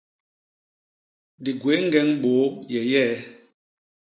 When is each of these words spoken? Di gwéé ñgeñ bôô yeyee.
Di 1.43 1.51
gwéé 1.59 1.77
ñgeñ 1.85 2.09
bôô 2.21 2.43
yeyee. 2.71 3.11